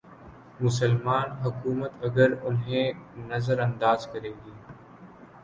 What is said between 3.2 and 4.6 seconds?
نظر انداز کرے گی۔